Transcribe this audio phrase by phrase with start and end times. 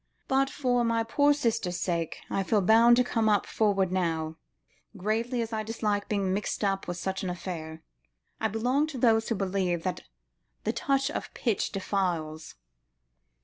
[0.27, 4.37] But, for my poor sister's sake, I feel bound to come forward now,
[4.97, 7.83] greatly as I dislike being mixed up with such an affair.
[8.39, 10.01] I belong to those who believe that
[10.63, 12.55] the touch of pitch defiles."